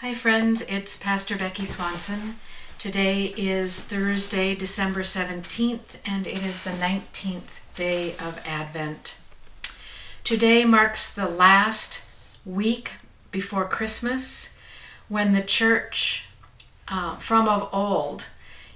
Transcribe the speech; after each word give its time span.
Hi, 0.00 0.14
friends, 0.14 0.62
it's 0.68 0.96
Pastor 0.96 1.36
Becky 1.36 1.64
Swanson. 1.64 2.36
Today 2.78 3.34
is 3.36 3.80
Thursday, 3.80 4.54
December 4.54 5.00
17th, 5.00 5.96
and 6.06 6.24
it 6.24 6.40
is 6.46 6.62
the 6.62 6.70
19th 6.70 7.58
day 7.74 8.12
of 8.12 8.40
Advent. 8.46 9.20
Today 10.22 10.64
marks 10.64 11.12
the 11.12 11.26
last 11.26 12.08
week 12.46 12.92
before 13.32 13.64
Christmas 13.64 14.56
when 15.08 15.32
the 15.32 15.42
church 15.42 16.28
uh, 16.86 17.16
from 17.16 17.48
of 17.48 17.68
old 17.72 18.26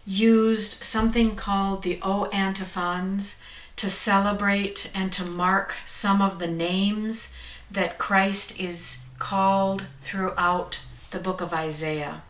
used 0.04 0.82
something 0.82 1.36
called 1.36 1.84
the 1.84 2.00
O 2.02 2.25
antiphons 2.32 3.41
to 3.77 3.89
celebrate 3.89 4.91
and 4.93 5.12
to 5.12 5.25
mark 5.25 5.77
some 5.84 6.20
of 6.20 6.41
the 6.41 6.50
names 6.50 7.36
that 7.70 7.96
Christ 7.96 8.59
is 8.59 9.04
called 9.20 9.82
throughout 10.00 10.80
the 11.12 11.18
book 11.18 11.42
of 11.42 11.52
Isaiah. 11.52 12.22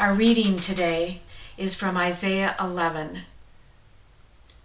Our 0.00 0.14
reading 0.14 0.56
today 0.56 1.20
is 1.56 1.76
from 1.76 1.96
Isaiah 1.96 2.56
11. 2.58 3.20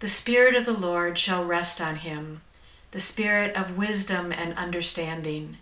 The 0.00 0.08
Spirit 0.08 0.56
of 0.56 0.64
the 0.64 0.72
Lord 0.72 1.16
shall 1.16 1.44
rest 1.44 1.80
on 1.80 1.94
him, 1.94 2.40
the 2.90 2.98
Spirit 2.98 3.56
of 3.56 3.78
wisdom 3.78 4.32
and 4.32 4.58
understanding, 4.58 5.58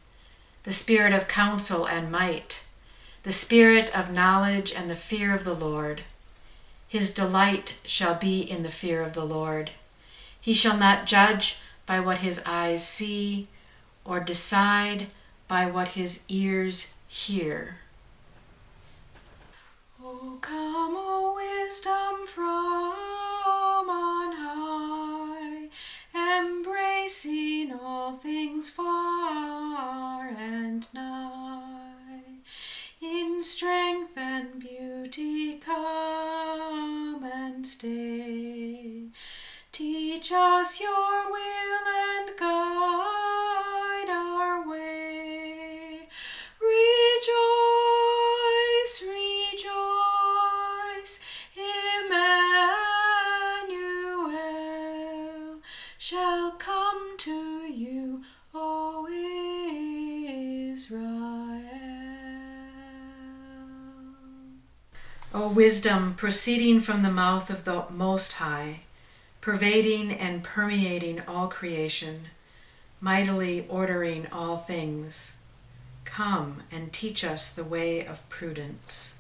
the 0.63 0.73
Spirit 0.73 1.13
of 1.13 1.29
counsel 1.29 1.87
and 1.87 2.11
might, 2.11 2.65
the 3.23 3.33
Spirit 3.33 3.95
of 3.95 4.15
knowledge 4.15 4.73
and 4.73 4.89
the 4.89 4.97
fear 4.97 5.35
of 5.35 5.45
the 5.45 5.53
Lord. 5.53 6.01
His 6.89 7.13
delight 7.13 7.77
shall 7.85 8.15
be 8.15 8.41
in 8.41 8.63
the 8.63 8.71
fear 8.71 9.03
of 9.03 9.13
the 9.13 9.27
Lord. 9.27 9.73
He 10.41 10.55
shall 10.55 10.79
not 10.79 11.05
judge 11.05 11.59
by 11.85 12.01
what 12.01 12.21
his 12.21 12.43
eyes 12.47 12.89
see, 12.89 13.47
or 14.07 14.21
decide 14.21 15.09
by 15.51 15.67
what 15.67 15.89
his 15.89 16.25
ears 16.29 16.97
hear. 17.09 17.81
O 20.01 20.39
come, 20.41 20.95
O 20.97 21.35
wisdom 21.35 22.25
from 22.29 23.91
on 23.91 24.33
high, 24.39 25.69
embracing 26.15 27.73
all 27.83 28.13
things 28.13 28.71
far 28.71 30.29
and 30.39 30.87
nigh. 30.95 32.23
In 33.03 33.43
strength 33.43 34.17
and 34.17 34.61
beauty 34.61 35.57
come 35.57 37.25
and 37.25 37.67
stay. 37.67 39.07
Teach 39.73 40.31
us 40.31 40.81
your 40.81 41.29
will 41.33 41.70
shall 56.03 56.53
come 56.53 57.19
to 57.19 57.67
you, 57.71 58.23
O 58.55 59.07
Israel. 60.73 61.61
O 65.35 65.49
wisdom 65.49 66.15
proceeding 66.15 66.81
from 66.81 67.03
the 67.03 67.11
mouth 67.11 67.51
of 67.51 67.65
the 67.65 67.85
Most 67.91 68.33
High, 68.33 68.81
pervading 69.43 70.11
and 70.11 70.43
permeating 70.43 71.21
all 71.29 71.49
creation, 71.49 72.29
mightily 72.99 73.67
ordering 73.69 74.27
all 74.33 74.57
things, 74.57 75.37
come 76.07 76.63
and 76.73 76.95
teach 76.95 77.23
us 77.23 77.53
the 77.53 77.63
way 77.63 78.07
of 78.07 78.27
prudence. 78.31 79.20